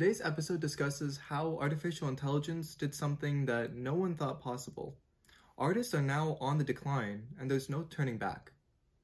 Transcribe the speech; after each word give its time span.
Today's 0.00 0.22
episode 0.22 0.60
discusses 0.60 1.18
how 1.18 1.58
artificial 1.60 2.08
intelligence 2.08 2.74
did 2.74 2.94
something 2.94 3.44
that 3.44 3.74
no 3.74 3.92
one 3.92 4.14
thought 4.14 4.40
possible. 4.40 4.96
Artists 5.58 5.92
are 5.92 6.00
now 6.00 6.38
on 6.40 6.56
the 6.56 6.64
decline, 6.64 7.26
and 7.38 7.50
there's 7.50 7.68
no 7.68 7.82
turning 7.82 8.16
back. 8.16 8.50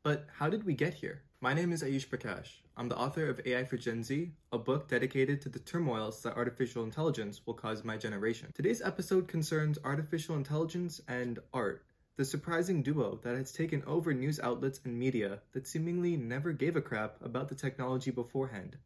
But 0.03 0.27
how 0.33 0.49
did 0.49 0.65
we 0.65 0.73
get 0.73 0.95
here? 0.95 1.21
My 1.43 1.53
name 1.53 1.71
is 1.71 1.83
Ayush 1.83 2.09
Prakash. 2.09 2.49
I'm 2.79 2.89
the 2.89 2.97
author 2.97 3.29
of 3.29 3.43
AI 3.45 3.65
for 3.65 3.77
Gen 3.77 4.03
Z, 4.03 4.33
a 4.53 4.59
book 4.59 4.89
dedicated 4.89 5.43
to 5.43 5.51
the 5.51 5.59
turmoils 5.59 6.23
that 6.23 6.35
artificial 6.35 6.83
intelligence 6.83 7.43
will 7.45 7.53
cause 7.53 7.85
my 7.85 7.99
generation. 7.99 8.51
Today's 8.55 8.81
episode 8.81 9.29
concerns 9.29 9.79
artificial 9.85 10.37
intelligence 10.37 11.03
and 11.09 11.41
art, 11.53 11.85
the 12.17 12.25
surprising 12.25 12.83
duo 12.83 13.21
that 13.23 13.37
has 13.37 13.53
taken 13.53 13.83
over 13.87 14.15
news 14.15 14.41
outlets 14.41 14.81
and 14.83 14.99
media 14.99 15.41
that 15.53 15.67
seemingly 15.67 16.17
never 16.17 16.53
gave 16.53 16.75
a 16.75 16.81
crap 16.81 17.23
about 17.23 17.51
the 17.51 17.55
technology 17.55 18.11
beforehand. 18.11 18.79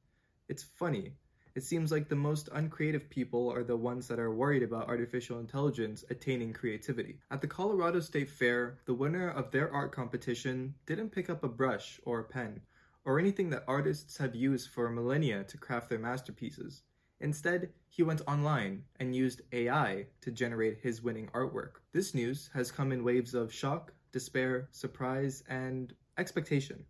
It's 0.49 0.65
funny. 0.65 1.13
It 1.57 1.65
seems 1.65 1.91
like 1.91 2.09
the 2.09 2.15
most 2.15 2.49
uncreative 2.53 3.11
people 3.11 3.53
are 3.53 3.65
the 3.65 3.77
ones 3.77 4.07
that 4.07 4.21
are 4.21 4.33
worried 4.33 4.63
about 4.63 4.87
artificial 4.87 5.41
intelligence 5.41 6.05
attaining 6.09 6.53
creativity. 6.53 7.19
At 7.29 7.41
the 7.41 7.49
Colorado 7.49 7.99
State 7.99 8.31
Fair, 8.31 8.79
the 8.85 8.95
winner 8.95 9.29
of 9.29 9.51
their 9.51 9.73
art 9.73 9.91
competition 9.91 10.77
didn't 10.87 11.11
pick 11.11 11.29
up 11.29 11.43
a 11.43 11.49
brush 11.49 12.01
or 12.05 12.21
a 12.21 12.25
pen, 12.25 12.61
or 13.05 13.19
anything 13.19 13.51
that 13.51 13.65
artists 13.67 14.17
have 14.19 14.37
used 14.37 14.71
for 14.71 14.89
millennia 14.91 15.43
to 15.43 15.59
craft 15.59 15.89
their 15.89 15.99
masterpieces. 15.99 16.83
Instead, 17.19 17.73
he 17.89 18.05
went 18.05 18.23
online 18.29 18.85
and 19.01 19.17
used 19.17 19.43
AI 19.51 20.07
to 20.21 20.31
generate 20.31 20.79
his 20.79 21.03
winning 21.03 21.27
artwork. 21.35 21.81
This 21.93 22.15
news 22.15 22.49
has 22.55 22.71
come 22.71 22.93
in 22.93 23.03
waves 23.03 23.35
of 23.35 23.53
shock, 23.53 23.93
despair, 24.13 24.69
surprise, 24.71 25.43
and 25.49 25.93
expectation. 26.17 26.85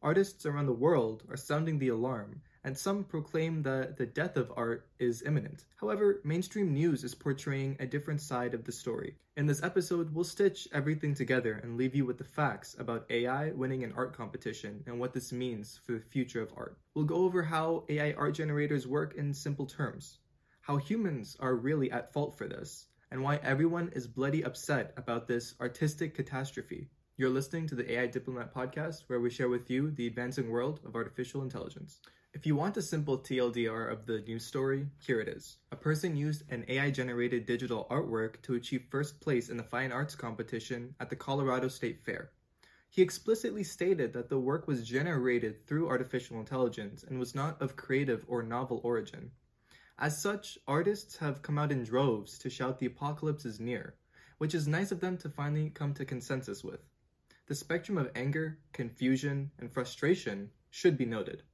Artists 0.00 0.46
around 0.46 0.66
the 0.66 0.72
world 0.72 1.24
are 1.28 1.36
sounding 1.36 1.80
the 1.80 1.88
alarm 1.88 2.40
and 2.64 2.76
some 2.76 3.04
proclaim 3.04 3.62
that 3.62 3.96
the 3.98 4.06
death 4.06 4.36
of 4.36 4.50
art 4.56 4.88
is 4.98 5.22
imminent. 5.22 5.64
However, 5.76 6.20
mainstream 6.24 6.72
news 6.72 7.04
is 7.04 7.14
portraying 7.14 7.76
a 7.78 7.86
different 7.86 8.22
side 8.22 8.54
of 8.54 8.64
the 8.64 8.72
story. 8.72 9.16
In 9.36 9.46
this 9.46 9.62
episode, 9.62 10.14
we'll 10.14 10.24
stitch 10.24 10.66
everything 10.72 11.14
together 11.14 11.60
and 11.62 11.76
leave 11.76 11.94
you 11.94 12.06
with 12.06 12.18
the 12.18 12.24
facts 12.24 12.74
about 12.78 13.04
AI 13.10 13.50
winning 13.50 13.84
an 13.84 13.92
art 13.96 14.16
competition 14.16 14.82
and 14.86 14.98
what 14.98 15.12
this 15.12 15.32
means 15.32 15.78
for 15.84 15.92
the 15.92 16.00
future 16.00 16.40
of 16.40 16.52
art. 16.56 16.78
We'll 16.94 17.04
go 17.04 17.16
over 17.16 17.42
how 17.42 17.84
AI 17.88 18.12
art 18.12 18.34
generators 18.34 18.86
work 18.86 19.14
in 19.14 19.34
simple 19.34 19.66
terms, 19.66 20.18
how 20.62 20.78
humans 20.78 21.36
are 21.40 21.54
really 21.54 21.90
at 21.90 22.12
fault 22.12 22.38
for 22.38 22.48
this, 22.48 22.86
and 23.10 23.22
why 23.22 23.36
everyone 23.42 23.90
is 23.94 24.06
bloody 24.06 24.42
upset 24.42 24.94
about 24.96 25.28
this 25.28 25.54
artistic 25.60 26.14
catastrophe. 26.14 26.88
You're 27.16 27.30
listening 27.30 27.68
to 27.68 27.76
the 27.76 27.92
AI 27.92 28.06
Diplomat 28.06 28.52
podcast, 28.52 29.04
where 29.06 29.20
we 29.20 29.30
share 29.30 29.48
with 29.48 29.70
you 29.70 29.92
the 29.92 30.08
advancing 30.08 30.50
world 30.50 30.80
of 30.84 30.96
artificial 30.96 31.42
intelligence. 31.42 32.00
If 32.34 32.44
you 32.44 32.56
want 32.56 32.76
a 32.76 32.82
simple 32.82 33.16
TLDR 33.16 33.92
of 33.92 34.06
the 34.06 34.20
news 34.22 34.44
story, 34.44 34.88
here 34.98 35.20
it 35.20 35.28
is. 35.28 35.58
A 35.70 35.76
person 35.76 36.16
used 36.16 36.42
an 36.50 36.64
AI 36.66 36.90
generated 36.90 37.46
digital 37.46 37.86
artwork 37.92 38.42
to 38.42 38.54
achieve 38.54 38.88
first 38.90 39.20
place 39.20 39.50
in 39.50 39.56
the 39.56 39.62
fine 39.62 39.92
arts 39.92 40.16
competition 40.16 40.96
at 40.98 41.08
the 41.08 41.14
Colorado 41.14 41.68
State 41.68 42.02
Fair. 42.02 42.32
He 42.90 43.02
explicitly 43.02 43.62
stated 43.62 44.12
that 44.12 44.28
the 44.28 44.40
work 44.40 44.66
was 44.66 44.86
generated 44.86 45.64
through 45.64 45.86
artificial 45.86 46.40
intelligence 46.40 47.04
and 47.04 47.20
was 47.20 47.36
not 47.36 47.62
of 47.62 47.76
creative 47.76 48.24
or 48.26 48.42
novel 48.42 48.80
origin. 48.82 49.30
As 50.00 50.20
such, 50.20 50.58
artists 50.66 51.16
have 51.18 51.40
come 51.40 51.56
out 51.56 51.70
in 51.70 51.84
droves 51.84 52.36
to 52.40 52.50
shout 52.50 52.80
the 52.80 52.86
apocalypse 52.86 53.44
is 53.44 53.60
near, 53.60 53.94
which 54.38 54.56
is 54.56 54.66
nice 54.66 54.90
of 54.90 54.98
them 54.98 55.16
to 55.18 55.28
finally 55.28 55.70
come 55.70 55.94
to 55.94 56.04
consensus 56.04 56.64
with. 56.64 56.80
The 57.46 57.54
spectrum 57.54 57.96
of 57.96 58.10
anger, 58.16 58.58
confusion, 58.72 59.52
and 59.60 59.72
frustration 59.72 60.50
should 60.70 60.98
be 60.98 61.06
noted. 61.06 61.44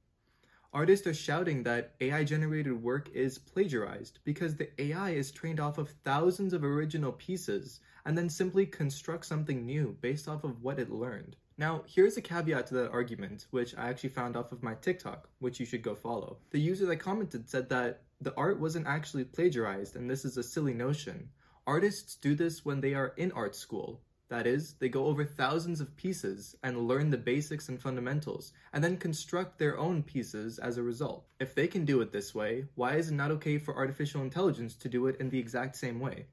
Artists 0.73 1.05
are 1.05 1.13
shouting 1.13 1.63
that 1.63 1.95
AI 1.99 2.23
generated 2.23 2.81
work 2.81 3.09
is 3.13 3.37
plagiarized 3.37 4.19
because 4.23 4.55
the 4.55 4.69
AI 4.81 5.09
is 5.09 5.29
trained 5.29 5.59
off 5.59 5.77
of 5.77 5.89
thousands 6.05 6.53
of 6.53 6.63
original 6.63 7.11
pieces 7.11 7.81
and 8.05 8.17
then 8.17 8.29
simply 8.29 8.65
constructs 8.65 9.27
something 9.27 9.65
new 9.65 9.97
based 9.99 10.29
off 10.29 10.45
of 10.45 10.63
what 10.63 10.79
it 10.79 10.89
learned. 10.89 11.35
Now, 11.57 11.83
here's 11.87 12.15
a 12.15 12.21
caveat 12.21 12.67
to 12.67 12.73
that 12.75 12.91
argument, 12.91 13.47
which 13.51 13.75
I 13.77 13.89
actually 13.89 14.11
found 14.11 14.37
off 14.37 14.53
of 14.53 14.63
my 14.63 14.75
TikTok, 14.75 15.27
which 15.39 15.59
you 15.59 15.65
should 15.65 15.81
go 15.81 15.93
follow. 15.93 16.37
The 16.51 16.61
user 16.61 16.85
that 16.85 16.97
commented 16.97 17.49
said 17.49 17.67
that 17.67 18.03
the 18.21 18.33
art 18.37 18.57
wasn't 18.57 18.87
actually 18.87 19.25
plagiarized 19.25 19.97
and 19.97 20.09
this 20.09 20.23
is 20.23 20.37
a 20.37 20.43
silly 20.43 20.73
notion. 20.73 21.27
Artists 21.67 22.15
do 22.15 22.33
this 22.33 22.63
when 22.63 22.79
they 22.79 22.93
are 22.93 23.13
in 23.17 23.33
art 23.33 23.57
school, 23.57 24.01
that 24.31 24.47
is, 24.47 24.75
they 24.79 24.87
go 24.87 25.07
over 25.07 25.25
thousands 25.25 25.81
of 25.81 25.97
pieces 25.97 26.55
and 26.63 26.87
learn 26.87 27.09
the 27.09 27.17
basics 27.17 27.67
and 27.67 27.81
fundamentals, 27.81 28.53
and 28.71 28.81
then 28.81 28.95
construct 28.95 29.59
their 29.59 29.77
own 29.77 30.01
pieces 30.01 30.57
as 30.57 30.77
a 30.77 30.83
result. 30.83 31.27
If 31.41 31.53
they 31.53 31.67
can 31.67 31.83
do 31.83 31.99
it 31.99 32.13
this 32.13 32.33
way, 32.33 32.63
why 32.75 32.95
is 32.95 33.09
it 33.09 33.15
not 33.15 33.31
okay 33.31 33.57
for 33.57 33.75
artificial 33.75 34.21
intelligence 34.21 34.75
to 34.77 34.87
do 34.87 35.07
it 35.07 35.17
in 35.19 35.29
the 35.29 35.37
exact 35.37 35.75
same 35.75 35.99
way? 35.99 36.27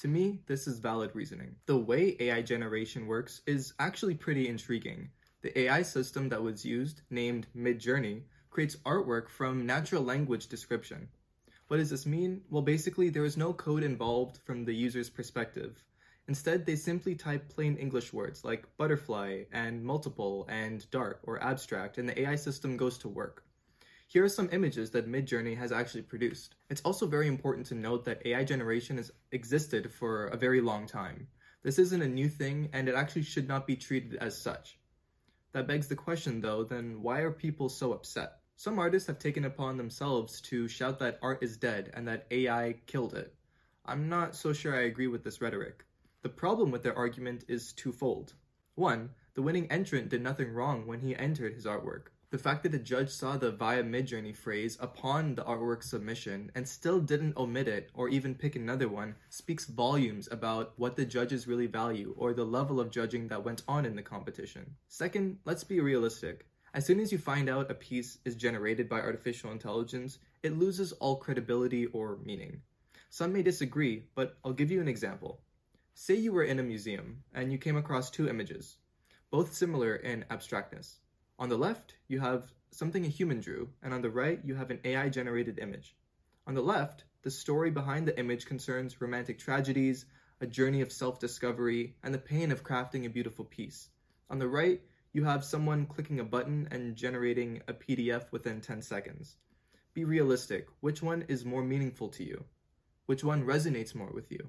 To 0.00 0.08
me, 0.08 0.42
this 0.48 0.66
is 0.66 0.80
valid 0.80 1.12
reasoning. 1.14 1.56
The 1.64 1.78
way 1.78 2.14
AI 2.20 2.42
generation 2.42 3.06
works 3.06 3.40
is 3.46 3.72
actually 3.78 4.16
pretty 4.16 4.46
intriguing. 4.46 5.08
The 5.40 5.58
AI 5.60 5.80
system 5.80 6.28
that 6.28 6.42
was 6.42 6.66
used, 6.66 7.00
named 7.08 7.46
Midjourney, 7.56 8.24
creates 8.50 8.76
artwork 8.84 9.30
from 9.30 9.64
natural 9.64 10.02
language 10.02 10.48
description. 10.48 11.08
What 11.68 11.78
does 11.78 11.88
this 11.88 12.04
mean? 12.04 12.42
Well, 12.50 12.60
basically, 12.60 13.08
there 13.08 13.24
is 13.24 13.38
no 13.38 13.54
code 13.54 13.82
involved 13.82 14.40
from 14.44 14.66
the 14.66 14.74
user's 14.74 15.08
perspective. 15.08 15.82
Instead, 16.30 16.64
they 16.64 16.76
simply 16.76 17.16
type 17.16 17.48
plain 17.48 17.76
English 17.76 18.12
words 18.12 18.44
like 18.44 18.64
butterfly 18.76 19.42
and 19.50 19.82
multiple 19.82 20.46
and 20.48 20.88
dark 20.92 21.18
or 21.24 21.42
abstract, 21.42 21.98
and 21.98 22.08
the 22.08 22.20
AI 22.20 22.36
system 22.36 22.76
goes 22.76 22.98
to 22.98 23.08
work. 23.08 23.42
Here 24.06 24.22
are 24.22 24.28
some 24.28 24.48
images 24.52 24.92
that 24.92 25.10
Midjourney 25.10 25.56
has 25.56 25.72
actually 25.72 26.02
produced. 26.02 26.54
It's 26.68 26.82
also 26.82 27.08
very 27.08 27.26
important 27.26 27.66
to 27.66 27.74
note 27.74 28.04
that 28.04 28.24
AI 28.24 28.44
generation 28.44 28.96
has 28.98 29.10
existed 29.32 29.92
for 29.92 30.26
a 30.26 30.36
very 30.36 30.60
long 30.60 30.86
time. 30.86 31.26
This 31.64 31.80
isn't 31.80 32.00
a 32.00 32.06
new 32.06 32.28
thing, 32.28 32.68
and 32.72 32.88
it 32.88 32.94
actually 32.94 33.22
should 33.22 33.48
not 33.48 33.66
be 33.66 33.74
treated 33.74 34.14
as 34.14 34.40
such. 34.40 34.78
That 35.50 35.66
begs 35.66 35.88
the 35.88 35.96
question, 35.96 36.40
though, 36.40 36.62
then 36.62 37.02
why 37.02 37.22
are 37.22 37.32
people 37.32 37.68
so 37.68 37.92
upset? 37.92 38.34
Some 38.54 38.78
artists 38.78 39.08
have 39.08 39.18
taken 39.18 39.46
upon 39.46 39.76
themselves 39.76 40.40
to 40.42 40.68
shout 40.68 41.00
that 41.00 41.18
art 41.22 41.42
is 41.42 41.56
dead 41.56 41.90
and 41.92 42.06
that 42.06 42.28
AI 42.30 42.76
killed 42.86 43.14
it. 43.14 43.34
I'm 43.84 44.08
not 44.08 44.36
so 44.36 44.52
sure 44.52 44.76
I 44.76 44.82
agree 44.82 45.08
with 45.08 45.24
this 45.24 45.40
rhetoric. 45.40 45.86
The 46.22 46.28
problem 46.28 46.70
with 46.70 46.82
their 46.82 46.96
argument 46.96 47.44
is 47.48 47.72
twofold. 47.72 48.34
One, 48.74 49.10
the 49.32 49.40
winning 49.40 49.70
entrant 49.72 50.10
did 50.10 50.20
nothing 50.20 50.52
wrong 50.52 50.86
when 50.86 51.00
he 51.00 51.16
entered 51.16 51.54
his 51.54 51.64
artwork. 51.64 52.08
The 52.28 52.36
fact 52.36 52.62
that 52.62 52.72
the 52.72 52.78
judge 52.78 53.08
saw 53.08 53.38
the 53.38 53.50
via 53.50 53.82
midjourney 53.82 54.36
phrase 54.36 54.76
upon 54.80 55.34
the 55.34 55.44
artwork 55.44 55.82
submission 55.82 56.52
and 56.54 56.68
still 56.68 57.00
didn't 57.00 57.38
omit 57.38 57.68
it 57.68 57.90
or 57.94 58.10
even 58.10 58.34
pick 58.34 58.54
another 58.54 58.86
one 58.86 59.14
speaks 59.30 59.64
volumes 59.64 60.28
about 60.30 60.74
what 60.76 60.94
the 60.94 61.06
judges 61.06 61.48
really 61.48 61.66
value 61.66 62.14
or 62.18 62.34
the 62.34 62.44
level 62.44 62.80
of 62.80 62.90
judging 62.90 63.26
that 63.28 63.42
went 63.42 63.62
on 63.66 63.86
in 63.86 63.96
the 63.96 64.02
competition. 64.02 64.76
Second, 64.88 65.38
let's 65.46 65.64
be 65.64 65.80
realistic. 65.80 66.46
As 66.74 66.84
soon 66.84 67.00
as 67.00 67.10
you 67.10 67.18
find 67.18 67.48
out 67.48 67.70
a 67.70 67.74
piece 67.74 68.18
is 68.26 68.36
generated 68.36 68.90
by 68.90 69.00
artificial 69.00 69.52
intelligence, 69.52 70.18
it 70.42 70.58
loses 70.58 70.92
all 70.92 71.16
credibility 71.16 71.86
or 71.86 72.18
meaning. 72.24 72.60
Some 73.08 73.32
may 73.32 73.42
disagree, 73.42 74.04
but 74.14 74.36
I'll 74.44 74.52
give 74.52 74.70
you 74.70 74.82
an 74.82 74.86
example. 74.86 75.40
Say 76.02 76.14
you 76.14 76.32
were 76.32 76.44
in 76.44 76.58
a 76.58 76.62
museum 76.62 77.24
and 77.34 77.52
you 77.52 77.58
came 77.58 77.76
across 77.76 78.10
two 78.10 78.26
images, 78.26 78.78
both 79.30 79.52
similar 79.52 79.96
in 79.96 80.24
abstractness. 80.30 80.98
On 81.38 81.50
the 81.50 81.58
left, 81.58 81.96
you 82.08 82.20
have 82.20 82.54
something 82.70 83.04
a 83.04 83.08
human 83.08 83.40
drew, 83.40 83.68
and 83.82 83.92
on 83.92 84.00
the 84.00 84.08
right, 84.08 84.40
you 84.42 84.54
have 84.54 84.70
an 84.70 84.80
AI 84.82 85.10
generated 85.10 85.58
image. 85.58 85.94
On 86.46 86.54
the 86.54 86.62
left, 86.62 87.04
the 87.20 87.30
story 87.30 87.70
behind 87.70 88.08
the 88.08 88.18
image 88.18 88.46
concerns 88.46 89.02
romantic 89.02 89.38
tragedies, 89.38 90.06
a 90.40 90.46
journey 90.46 90.80
of 90.80 90.90
self 90.90 91.18
discovery, 91.18 91.96
and 92.02 92.14
the 92.14 92.18
pain 92.18 92.50
of 92.50 92.64
crafting 92.64 93.04
a 93.04 93.10
beautiful 93.10 93.44
piece. 93.44 93.90
On 94.30 94.38
the 94.38 94.48
right, 94.48 94.80
you 95.12 95.24
have 95.24 95.44
someone 95.44 95.84
clicking 95.84 96.18
a 96.18 96.24
button 96.24 96.66
and 96.70 96.96
generating 96.96 97.60
a 97.68 97.74
PDF 97.74 98.32
within 98.32 98.62
10 98.62 98.80
seconds. 98.80 99.36
Be 99.92 100.06
realistic. 100.06 100.66
Which 100.80 101.02
one 101.02 101.26
is 101.28 101.44
more 101.44 101.62
meaningful 101.62 102.08
to 102.08 102.24
you? 102.24 102.46
Which 103.04 103.22
one 103.22 103.44
resonates 103.44 103.94
more 103.94 104.10
with 104.14 104.32
you? 104.32 104.48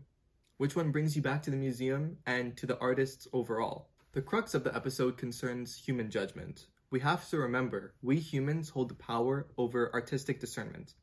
Which 0.61 0.75
one 0.75 0.91
brings 0.91 1.15
you 1.15 1.23
back 1.23 1.41
to 1.41 1.49
the 1.49 1.57
museum 1.57 2.17
and 2.27 2.55
to 2.57 2.67
the 2.67 2.77
artists 2.77 3.27
overall? 3.33 3.89
The 4.11 4.21
crux 4.21 4.53
of 4.53 4.63
the 4.63 4.75
episode 4.75 5.17
concerns 5.17 5.75
human 5.75 6.11
judgment. 6.11 6.67
We 6.91 6.99
have 6.99 7.27
to 7.31 7.39
remember, 7.39 7.95
we 8.03 8.19
humans 8.19 8.69
hold 8.69 8.89
the 8.89 8.93
power 8.93 9.47
over 9.57 9.91
artistic 9.91 10.39
discernment. 10.39 10.93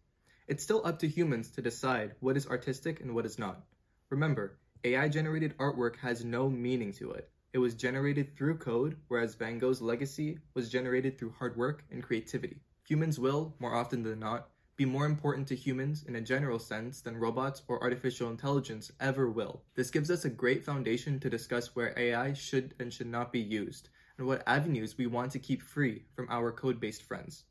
It's 0.46 0.62
still 0.62 0.80
up 0.84 1.00
to 1.00 1.08
humans 1.08 1.50
to 1.50 1.60
decide 1.60 2.14
what 2.20 2.36
is 2.36 2.46
artistic 2.46 3.00
and 3.00 3.16
what 3.16 3.26
is 3.26 3.36
not. 3.36 3.64
Remember, 4.10 4.60
AI 4.84 5.08
generated 5.08 5.58
artwork 5.58 5.96
has 5.96 6.24
no 6.24 6.48
meaning 6.48 6.92
to 6.92 7.10
it. 7.10 7.28
It 7.52 7.58
was 7.58 7.74
generated 7.74 8.36
through 8.36 8.58
code, 8.58 8.96
whereas 9.08 9.34
Van 9.34 9.58
Gogh's 9.58 9.82
legacy 9.82 10.38
was 10.54 10.70
generated 10.70 11.18
through 11.18 11.34
hard 11.36 11.56
work 11.56 11.82
and 11.90 12.00
creativity. 12.00 12.60
Humans 12.86 13.18
will, 13.18 13.56
more 13.58 13.74
often 13.74 14.04
than 14.04 14.20
not, 14.20 14.50
be 14.78 14.84
more 14.84 15.06
important 15.06 15.48
to 15.48 15.56
humans 15.56 16.04
in 16.06 16.14
a 16.14 16.20
general 16.20 16.60
sense 16.60 17.00
than 17.00 17.16
robots 17.16 17.62
or 17.66 17.82
artificial 17.82 18.30
intelligence 18.30 18.92
ever 19.00 19.28
will. 19.28 19.60
This 19.74 19.90
gives 19.90 20.08
us 20.08 20.24
a 20.24 20.30
great 20.30 20.64
foundation 20.64 21.18
to 21.18 21.28
discuss 21.28 21.74
where 21.74 21.98
AI 21.98 22.32
should 22.32 22.74
and 22.78 22.92
should 22.92 23.08
not 23.08 23.32
be 23.32 23.40
used, 23.40 23.88
and 24.18 24.26
what 24.28 24.44
avenues 24.46 24.96
we 24.96 25.08
want 25.08 25.32
to 25.32 25.40
keep 25.40 25.62
free 25.62 26.04
from 26.14 26.28
our 26.30 26.52
code 26.52 26.78
based 26.78 27.02
friends. 27.02 27.42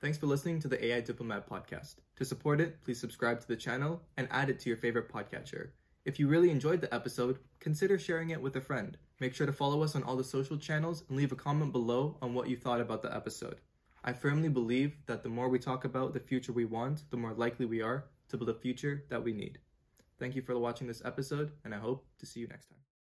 Thanks 0.00 0.18
for 0.18 0.26
listening 0.26 0.58
to 0.58 0.66
the 0.66 0.84
AI 0.84 1.00
Diplomat 1.00 1.48
podcast. 1.48 1.94
To 2.16 2.24
support 2.24 2.60
it, 2.60 2.82
please 2.82 3.00
subscribe 3.00 3.40
to 3.40 3.46
the 3.46 3.54
channel 3.54 4.02
and 4.16 4.26
add 4.32 4.50
it 4.50 4.58
to 4.58 4.68
your 4.68 4.78
favorite 4.78 5.08
podcatcher. 5.08 5.68
If 6.04 6.18
you 6.18 6.26
really 6.26 6.50
enjoyed 6.50 6.80
the 6.80 6.92
episode, 6.92 7.38
consider 7.60 8.00
sharing 8.00 8.30
it 8.30 8.42
with 8.42 8.56
a 8.56 8.60
friend. 8.60 8.98
Make 9.20 9.32
sure 9.32 9.46
to 9.46 9.52
follow 9.52 9.84
us 9.84 9.94
on 9.94 10.02
all 10.02 10.16
the 10.16 10.24
social 10.24 10.56
channels 10.56 11.04
and 11.08 11.16
leave 11.16 11.30
a 11.30 11.36
comment 11.36 11.70
below 11.70 12.18
on 12.20 12.34
what 12.34 12.48
you 12.48 12.56
thought 12.56 12.80
about 12.80 13.02
the 13.02 13.14
episode. 13.14 13.60
I 14.08 14.14
firmly 14.14 14.48
believe 14.48 14.96
that 15.04 15.22
the 15.22 15.28
more 15.28 15.50
we 15.50 15.58
talk 15.58 15.84
about 15.84 16.14
the 16.14 16.18
future 16.18 16.50
we 16.50 16.64
want, 16.64 17.02
the 17.10 17.18
more 17.18 17.34
likely 17.34 17.66
we 17.66 17.82
are 17.82 18.06
to 18.30 18.38
build 18.38 18.48
a 18.48 18.54
future 18.54 19.04
that 19.10 19.22
we 19.22 19.34
need. 19.34 19.58
Thank 20.18 20.34
you 20.34 20.40
for 20.40 20.58
watching 20.58 20.86
this 20.86 21.02
episode, 21.04 21.52
and 21.62 21.74
I 21.74 21.78
hope 21.78 22.06
to 22.20 22.24
see 22.24 22.40
you 22.40 22.48
next 22.48 22.68
time. 22.68 22.87